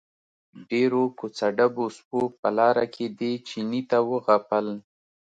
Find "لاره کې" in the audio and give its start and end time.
2.57-3.05